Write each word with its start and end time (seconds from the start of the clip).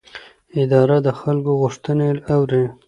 اداره 0.61 0.97
د 1.05 1.07
خلکو 1.19 1.51
غوښتنې 1.61 2.09
اوري. 2.35 2.63